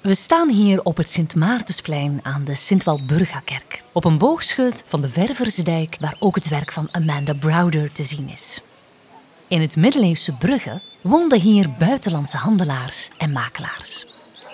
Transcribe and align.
We 0.00 0.14
staan 0.14 0.48
hier 0.48 0.82
op 0.82 0.96
het 0.96 1.10
Sint 1.10 1.34
Maartensplein 1.34 2.20
aan 2.22 2.44
de 2.44 2.54
Sint-Walburga-kerk. 2.54 3.82
Op 3.92 4.04
een 4.04 4.18
boogschut 4.18 4.82
van 4.86 5.00
de 5.00 5.08
Verversdijk, 5.08 5.96
waar 6.00 6.16
ook 6.18 6.34
het 6.34 6.48
werk 6.48 6.72
van 6.72 6.88
Amanda 6.92 7.34
Browder 7.34 7.92
te 7.92 8.02
zien 8.02 8.28
is. 8.28 8.62
In 9.48 9.60
het 9.60 9.76
middeleeuwse 9.76 10.32
Brugge 10.32 10.80
woonden 11.00 11.40
hier 11.40 11.70
buitenlandse 11.78 12.36
handelaars 12.36 13.10
en 13.18 13.32
makelaars. 13.32 14.06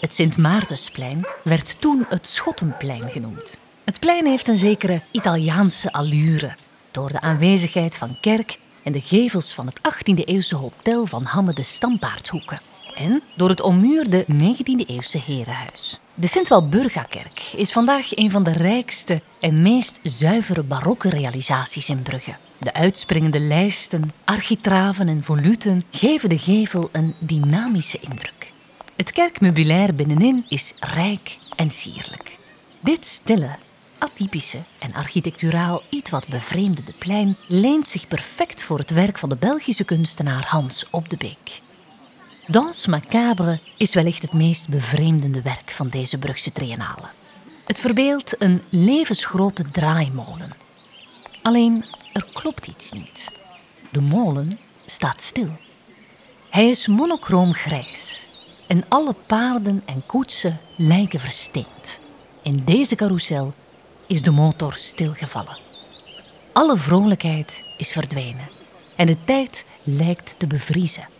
Het 0.00 0.14
Sint 0.14 0.38
Maartensplein 0.38 1.26
werd 1.44 1.80
toen 1.80 2.06
het 2.08 2.26
Schottenplein 2.26 3.10
genoemd. 3.10 3.58
Het 3.84 4.00
plein 4.00 4.26
heeft 4.26 4.48
een 4.48 4.56
zekere 4.56 5.02
Italiaanse 5.10 5.92
allure 5.92 6.54
door 6.90 7.08
de 7.08 7.20
aanwezigheid 7.20 7.96
van 7.96 8.16
kerk 8.20 8.58
en 8.82 8.92
de 8.92 9.00
gevels 9.00 9.54
van 9.54 9.66
het 9.66 9.78
18e-eeuwse 9.78 10.56
hotel 10.56 11.06
van 11.06 11.24
Hamme 11.24 11.52
de 11.52 11.62
Stampaardshoeken 11.62 12.71
en 12.94 13.22
door 13.36 13.48
het 13.48 13.60
ommuurde 13.60 14.24
19e-eeuwse 14.32 15.18
herenhuis. 15.24 16.00
De 16.14 16.26
Sint-Walburga-kerk 16.26 17.52
is 17.56 17.72
vandaag 17.72 18.16
een 18.16 18.30
van 18.30 18.42
de 18.42 18.52
rijkste 18.52 19.22
en 19.40 19.62
meest 19.62 20.00
zuivere 20.02 20.62
barokke 20.62 21.08
realisaties 21.08 21.88
in 21.88 22.02
Brugge. 22.02 22.36
De 22.58 22.74
uitspringende 22.74 23.40
lijsten, 23.40 24.12
architraven 24.24 25.08
en 25.08 25.22
voluten 25.22 25.84
geven 25.90 26.28
de 26.28 26.38
gevel 26.38 26.88
een 26.92 27.14
dynamische 27.18 27.98
indruk. 28.00 28.52
Het 28.96 29.12
kerkmeubilair 29.12 29.94
binnenin 29.94 30.44
is 30.48 30.74
rijk 30.80 31.38
en 31.56 31.70
sierlijk. 31.70 32.38
Dit 32.80 33.06
stille, 33.06 33.50
atypische 33.98 34.62
en 34.78 34.94
architecturaal 34.94 35.82
iets 35.88 36.10
wat 36.10 36.28
bevreemdende 36.28 36.92
plein 36.98 37.36
leent 37.48 37.88
zich 37.88 38.08
perfect 38.08 38.62
voor 38.62 38.78
het 38.78 38.90
werk 38.90 39.18
van 39.18 39.28
de 39.28 39.36
Belgische 39.36 39.84
kunstenaar 39.84 40.46
Hans 40.46 40.86
Op 40.90 41.08
de 41.08 41.16
Beek. 41.16 41.62
Dans 42.46 42.86
Macabre 42.86 43.60
is 43.76 43.94
wellicht 43.94 44.22
het 44.22 44.32
meest 44.32 44.68
bevreemdende 44.68 45.42
werk 45.42 45.70
van 45.70 45.88
deze 45.88 46.18
Brugse 46.18 46.52
triennale. 46.52 47.08
Het 47.64 47.78
verbeeldt 47.78 48.42
een 48.42 48.62
levensgrote 48.68 49.70
draaimolen. 49.70 50.50
Alleen 51.42 51.84
er 52.12 52.26
klopt 52.32 52.66
iets 52.66 52.92
niet. 52.92 53.30
De 53.90 54.00
molen 54.00 54.58
staat 54.86 55.22
stil. 55.22 55.56
Hij 56.50 56.68
is 56.68 56.86
monochroom 56.86 57.54
grijs 57.54 58.26
en 58.66 58.84
alle 58.88 59.14
paarden 59.26 59.82
en 59.84 60.06
koetsen 60.06 60.60
lijken 60.76 61.20
versteend. 61.20 62.00
In 62.42 62.62
deze 62.64 62.94
carousel 62.94 63.54
is 64.06 64.22
de 64.22 64.30
motor 64.30 64.72
stilgevallen. 64.74 65.58
Alle 66.52 66.76
vrolijkheid 66.76 67.64
is 67.76 67.92
verdwenen 67.92 68.50
en 68.96 69.06
de 69.06 69.16
tijd 69.24 69.64
lijkt 69.82 70.34
te 70.38 70.46
bevriezen. 70.46 71.11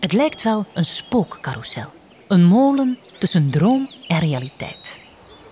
Het 0.00 0.12
lijkt 0.12 0.42
wel 0.42 0.66
een 0.74 0.84
spookcarousel. 0.84 1.92
Een 2.28 2.44
molen 2.44 2.98
tussen 3.18 3.50
droom 3.50 3.90
en 4.08 4.18
realiteit. 4.18 5.00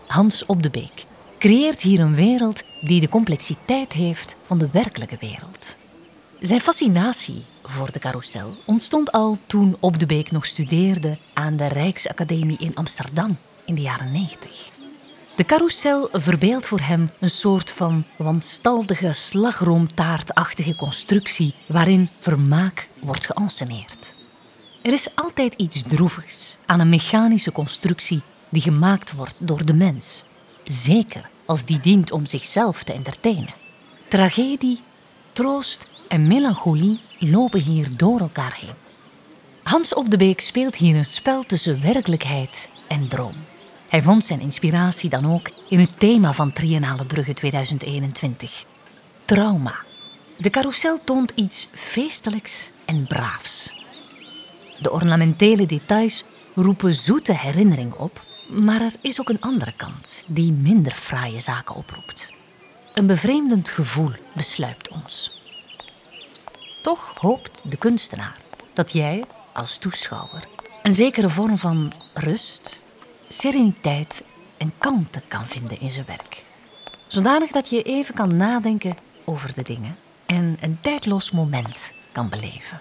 Hans 0.06 0.46
op 0.46 0.62
de 0.62 0.70
Beek 0.70 1.06
creëert 1.38 1.80
hier 1.80 2.00
een 2.00 2.14
wereld 2.14 2.62
die 2.80 3.00
de 3.00 3.08
complexiteit 3.08 3.92
heeft 3.92 4.36
van 4.42 4.58
de 4.58 4.69
werkelijke 4.72 5.16
wereld. 5.20 5.76
Zijn 6.41 6.60
fascinatie 6.60 7.44
voor 7.62 7.92
de 7.92 7.98
carousel 7.98 8.56
ontstond 8.66 9.12
al 9.12 9.38
toen 9.46 9.76
Op 9.80 9.98
de 9.98 10.06
Beek 10.06 10.30
nog 10.30 10.46
studeerde 10.46 11.19
aan 11.34 11.56
de 11.56 11.66
Rijksacademie 11.66 12.58
in 12.58 12.74
Amsterdam 12.74 13.36
in 13.64 13.74
de 13.74 13.80
jaren 13.80 14.12
90. 14.12 14.70
De 15.36 15.44
carousel 15.44 16.08
verbeeldt 16.12 16.66
voor 16.66 16.80
hem 16.80 17.10
een 17.20 17.30
soort 17.30 17.70
van 17.70 18.04
wanstaltige 18.19 19.12
slagroomtaartachtige 19.12 20.74
constructie 20.74 21.54
waarin 21.66 22.08
vermaak 22.19 22.88
wordt 23.00 23.26
geanceneerd. 23.26 24.16
Er 24.89 24.94
is 24.94 25.08
altijd 25.14 25.55
iets 25.55 25.83
droevigs 25.83 26.58
aan 26.67 26.81
een 26.81 26.89
mechanische 26.89 27.53
constructie 27.53 28.22
die 28.48 28.62
gemaakt 28.62 29.12
wordt 29.12 29.34
door 29.39 29.64
de 29.64 29.75
mens. 29.75 30.25
Zeker 30.64 31.31
als 31.47 31.64
die 31.64 31.81
dient 31.81 32.12
om 32.12 32.27
zichzelf 32.27 32.83
te 32.83 32.92
entertainen. 32.92 33.55
Tragedie, 34.09 34.81
troost 35.32 35.88
en 36.09 36.26
melancholie 36.26 37.00
lopen 37.19 37.60
hier 37.60 37.97
door 37.97 38.21
elkaar 38.21 38.59
heen. 38.60 38.75
Hans 39.62 39.94
op 39.94 40.10
de 40.10 40.16
Beek 40.16 40.41
speelt 40.41 40.76
hier 40.76 40.97
een 40.97 41.05
spel 41.05 41.43
tussen 41.43 41.82
werkelijkheid 41.82 42.69
en 42.87 43.09
droom. 43.09 43.44
Hij 43.88 44.03
vond 44.03 44.25
zijn 44.25 44.41
inspiratie 44.41 45.10
dan 45.10 45.32
ook 45.32 45.50
in 45.69 45.81
het 45.81 46.00
thema 46.00 46.32
van 46.32 46.53
Triennale 46.53 47.05
Brugge 47.05 47.32
2021. 47.32 48.65
Trauma. 49.25 49.75
De 50.38 50.50
carousel 50.50 50.99
toont 51.05 51.32
iets 51.34 51.69
feestelijks 51.75 52.70
en 52.84 53.06
braafs. 53.06 53.78
De 54.81 54.93
ornamentele 54.93 55.66
details 55.66 56.25
roepen 56.55 56.94
zoete 56.94 57.33
herinnering 57.33 57.93
op, 57.93 58.25
maar 58.49 58.81
er 58.81 58.94
is 59.00 59.21
ook 59.21 59.28
een 59.28 59.41
andere 59.41 59.72
kant 59.77 60.25
die 60.27 60.53
minder 60.53 60.93
fraaie 60.93 61.41
zaken 61.41 61.75
oproept. 61.75 62.31
Een 62.94 63.06
bevreemdend 63.06 63.69
gevoel 63.69 64.11
besluipt 64.34 64.88
ons. 64.88 65.43
Toch 66.83 67.15
hoopt 67.21 67.71
de 67.71 67.77
kunstenaar 67.77 68.37
dat 68.75 68.93
jij 68.93 69.25
als 69.53 69.78
toeschouwer 69.78 70.49
een 70.83 70.93
zekere 70.93 71.28
vorm 71.28 71.59
van 71.59 71.93
rust, 72.15 72.81
sereniteit 73.28 74.22
en 74.56 74.72
kalmte 74.78 75.22
kan 75.28 75.47
vinden 75.47 75.81
in 75.81 75.91
zijn 75.91 76.06
werk. 76.06 76.44
Zodanig 77.06 77.50
dat 77.50 77.71
je 77.71 77.83
even 77.83 78.15
kan 78.15 78.37
nadenken 78.37 78.97
over 79.25 79.55
de 79.55 79.62
dingen 79.62 79.97
en 80.27 80.56
een 80.61 80.78
tijdloos 80.81 81.31
moment 81.31 81.93
kan 82.12 82.28
beleven. 82.28 82.81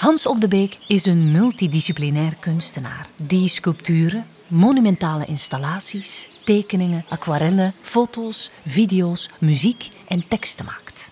Hans 0.00 0.26
op 0.26 0.40
de 0.40 0.48
Beek 0.48 0.78
is 0.86 1.06
een 1.06 1.30
multidisciplinair 1.30 2.36
kunstenaar 2.36 3.08
die 3.16 3.48
sculpturen, 3.48 4.26
monumentale 4.48 5.24
installaties, 5.26 6.28
tekeningen, 6.44 7.04
aquarellen, 7.08 7.74
foto's, 7.80 8.50
video's, 8.64 9.28
muziek 9.38 9.90
en 10.08 10.28
teksten 10.28 10.64
maakt. 10.64 11.10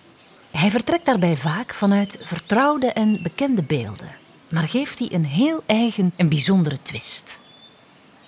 Hij 0.51 0.71
vertrekt 0.71 1.05
daarbij 1.05 1.35
vaak 1.35 1.73
vanuit 1.73 2.17
vertrouwde 2.21 2.91
en 2.91 3.21
bekende 3.21 3.63
beelden, 3.63 4.15
maar 4.49 4.67
geeft 4.67 4.97
die 4.97 5.13
een 5.13 5.25
heel 5.25 5.63
eigen 5.65 6.13
en 6.15 6.29
bijzondere 6.29 6.81
twist. 6.81 7.39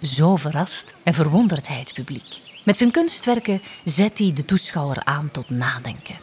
Zo 0.01 0.35
verrast 0.35 0.95
en 1.03 1.13
verwondert 1.13 1.67
hij 1.67 1.79
het 1.79 1.93
publiek. 1.93 2.41
Met 2.65 2.77
zijn 2.77 2.91
kunstwerken 2.91 3.61
zet 3.85 4.17
hij 4.17 4.33
de 4.33 4.45
toeschouwer 4.45 5.03
aan 5.03 5.31
tot 5.31 5.49
nadenken. 5.49 6.19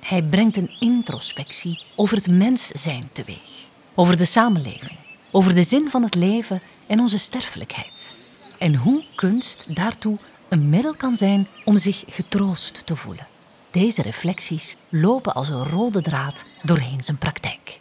Hij 0.00 0.22
brengt 0.22 0.56
een 0.56 0.76
introspectie 0.80 1.82
over 1.96 2.16
het 2.16 2.28
mens 2.28 2.66
zijn 2.66 3.08
teweeg 3.12 3.72
over 3.94 4.16
de 4.16 4.24
samenleving, 4.24 4.98
over 5.30 5.54
de 5.54 5.62
zin 5.62 5.90
van 5.90 6.02
het 6.02 6.14
leven 6.14 6.62
en 6.86 7.00
onze 7.00 7.18
sterfelijkheid. 7.18 8.14
En 8.58 8.74
hoe 8.74 9.04
kunst 9.14 9.66
daartoe 9.74 10.18
een 10.48 10.68
middel 10.68 10.94
kan 10.94 11.16
zijn 11.16 11.48
om 11.64 11.78
zich 11.78 12.04
getroost 12.06 12.86
te 12.86 12.96
voelen. 12.96 13.26
Deze 13.70 14.02
reflecties 14.02 14.76
lopen 14.88 15.34
als 15.34 15.48
een 15.48 15.64
rode 15.64 16.00
draad 16.00 16.44
doorheen 16.62 17.04
zijn 17.04 17.18
praktijk. 17.18 17.80